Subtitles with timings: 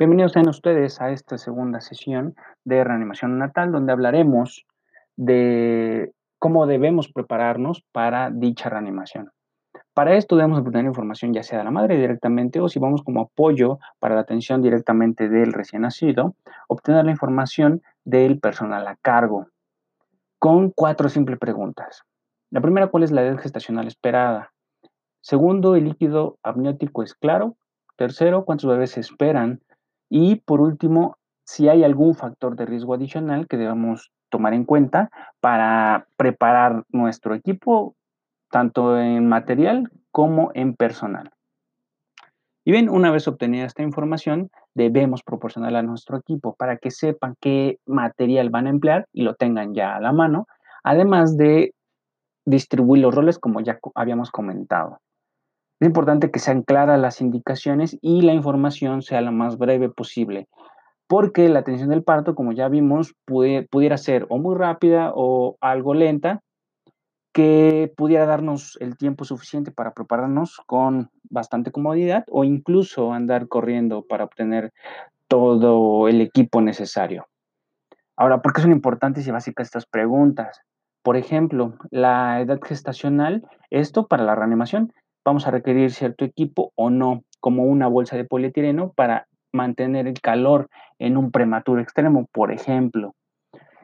[0.00, 2.34] Bienvenidos sean ustedes a esta segunda sesión
[2.64, 4.64] de reanimación natal, donde hablaremos
[5.16, 9.30] de cómo debemos prepararnos para dicha reanimación.
[9.92, 13.20] Para esto debemos obtener información ya sea de la madre directamente o si vamos como
[13.20, 16.34] apoyo para la atención directamente del recién nacido,
[16.68, 19.48] obtener la información del personal a cargo
[20.38, 22.04] con cuatro simples preguntas.
[22.48, 24.50] La primera, ¿cuál es la edad gestacional esperada?
[25.20, 27.56] Segundo, ¿el líquido amniótico es claro?
[27.96, 29.60] Tercero, ¿cuántos bebés esperan?
[30.10, 35.10] Y por último, si hay algún factor de riesgo adicional que debamos tomar en cuenta
[35.40, 37.94] para preparar nuestro equipo,
[38.50, 41.30] tanto en material como en personal.
[42.64, 47.36] Y bien, una vez obtenida esta información, debemos proporcionarla a nuestro equipo para que sepan
[47.40, 50.46] qué material van a emplear y lo tengan ya a la mano,
[50.82, 51.74] además de
[52.44, 54.98] distribuir los roles como ya habíamos comentado.
[55.80, 60.46] Es importante que sean claras las indicaciones y la información sea lo más breve posible,
[61.06, 65.94] porque la atención del parto, como ya vimos, pudiera ser o muy rápida o algo
[65.94, 66.42] lenta,
[67.32, 74.02] que pudiera darnos el tiempo suficiente para prepararnos con bastante comodidad o incluso andar corriendo
[74.02, 74.72] para obtener
[75.28, 77.26] todo el equipo necesario.
[78.16, 80.60] Ahora, ¿por qué son importantes y básicas estas preguntas?
[81.02, 84.92] Por ejemplo, la edad gestacional, esto para la reanimación,
[85.30, 90.20] vamos a requerir cierto equipo o no, como una bolsa de polietileno para mantener el
[90.20, 93.14] calor en un prematuro extremo, por ejemplo.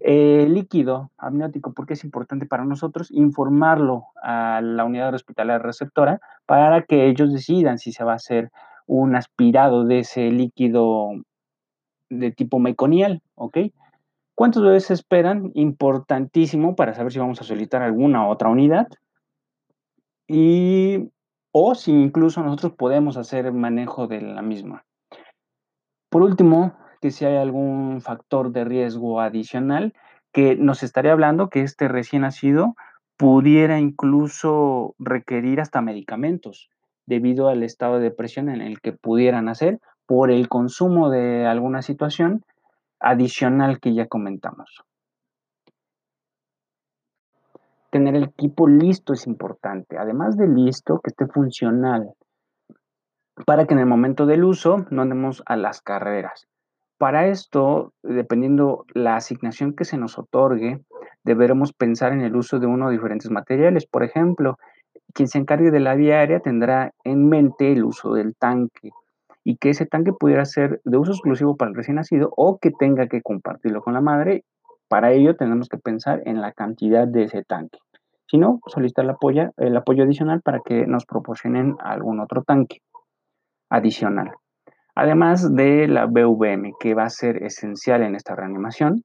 [0.00, 6.82] El líquido amniótico, porque es importante para nosotros informarlo a la unidad hospitalaria receptora para
[6.82, 8.50] que ellos decidan si se va a hacer
[8.86, 11.10] un aspirado de ese líquido
[12.10, 13.58] de tipo meconial, ¿ok?
[14.34, 15.52] ¿Cuántos bebés se esperan?
[15.54, 18.88] Importantísimo para saber si vamos a solicitar alguna otra unidad.
[20.26, 21.10] Y
[21.60, 24.84] o si incluso nosotros podemos hacer manejo de la misma.
[26.08, 29.92] Por último, que si hay algún factor de riesgo adicional
[30.32, 32.76] que nos estaría hablando que este recién nacido
[33.16, 36.70] pudiera incluso requerir hasta medicamentos
[37.06, 41.82] debido al estado de presión en el que pudieran nacer por el consumo de alguna
[41.82, 42.44] situación
[43.00, 44.84] adicional que ya comentamos.
[47.90, 49.98] Tener el equipo listo es importante.
[49.98, 52.12] Además de listo, que esté funcional
[53.46, 56.48] para que en el momento del uso no andemos a las carreras.
[56.98, 60.80] Para esto, dependiendo la asignación que se nos otorgue,
[61.22, 63.86] deberemos pensar en el uso de uno de diferentes materiales.
[63.86, 64.58] Por ejemplo,
[65.14, 68.90] quien se encargue de la vía aérea tendrá en mente el uso del tanque
[69.44, 72.70] y que ese tanque pudiera ser de uso exclusivo para el recién nacido o que
[72.70, 74.44] tenga que compartirlo con la madre
[74.88, 77.78] para ello tenemos que pensar en la cantidad de ese tanque.
[78.26, 82.82] Si no, solicitar el apoyo, el apoyo adicional para que nos proporcionen algún otro tanque
[83.70, 84.32] adicional.
[84.94, 89.04] Además de la BVM, que va a ser esencial en esta reanimación,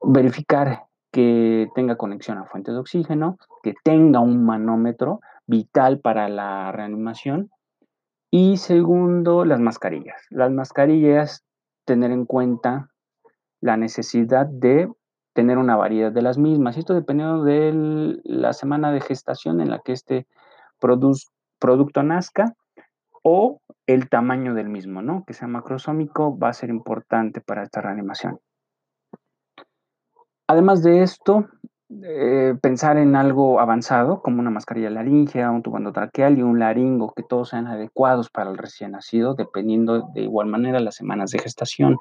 [0.00, 6.72] verificar que tenga conexión a fuentes de oxígeno, que tenga un manómetro vital para la
[6.72, 7.50] reanimación.
[8.30, 10.26] Y segundo, las mascarillas.
[10.30, 11.44] Las mascarillas,
[11.84, 12.88] tener en cuenta
[13.60, 14.88] la necesidad de
[15.36, 16.78] tener una variedad de las mismas.
[16.78, 20.26] Esto dependiendo de la semana de gestación en la que este
[20.80, 22.54] producto nazca
[23.22, 25.24] o el tamaño del mismo, ¿no?
[25.26, 28.40] Que sea macrosómico va a ser importante para esta reanimación.
[30.48, 31.46] Además de esto,
[32.02, 37.12] eh, pensar en algo avanzado como una mascarilla laringea, un tubo endotraqueal y un laringo,
[37.14, 41.40] que todos sean adecuados para el recién nacido, dependiendo de igual manera las semanas de
[41.40, 41.98] gestación.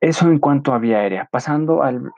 [0.00, 1.28] Eso en cuanto a vía aérea.
[1.30, 2.12] Pasando al,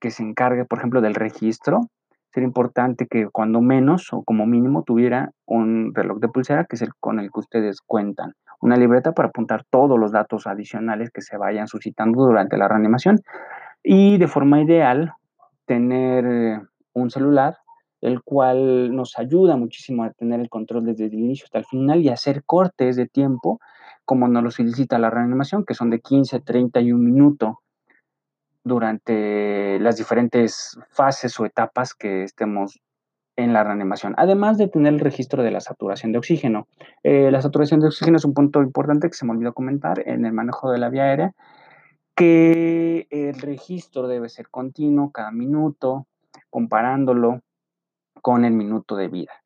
[0.00, 1.88] que se encargue, por ejemplo, del registro,
[2.32, 6.82] sería importante que cuando menos o como mínimo tuviera un reloj de pulsera, que es
[6.82, 8.34] el con el que ustedes cuentan.
[8.60, 13.20] Una libreta para apuntar todos los datos adicionales que se vayan suscitando durante la reanimación.
[13.82, 15.12] Y de forma ideal,
[15.66, 16.62] tener
[16.92, 17.56] un celular,
[18.00, 22.00] el cual nos ayuda muchísimo a tener el control desde el inicio hasta el final
[22.00, 23.60] y hacer cortes de tiempo
[24.04, 27.60] como nos lo solicita la reanimación, que son de 15, 30 y un minuto
[28.62, 32.80] durante las diferentes fases o etapas que estemos
[33.36, 36.68] en la reanimación, además de tener el registro de la saturación de oxígeno.
[37.02, 40.24] Eh, la saturación de oxígeno es un punto importante que se me olvidó comentar en
[40.24, 41.32] el manejo de la vía aérea,
[42.14, 46.06] que el registro debe ser continuo cada minuto,
[46.48, 47.40] comparándolo
[48.22, 49.43] con el minuto de vida.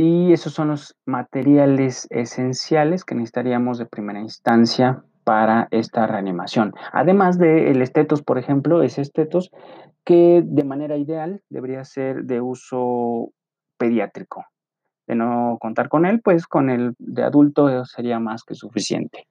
[0.00, 6.72] Y esos son los materiales esenciales que necesitaríamos de primera instancia para esta reanimación.
[6.92, 9.50] Además del estetos, por ejemplo, ese estetos
[10.04, 13.32] que de manera ideal debería ser de uso
[13.76, 14.44] pediátrico.
[15.08, 19.26] de no contar con él, pues con el de adulto sería más que suficiente.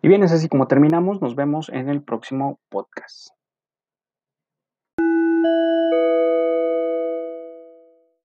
[0.00, 1.20] Y bien, es así como terminamos.
[1.20, 3.37] Nos vemos en el próximo podcast.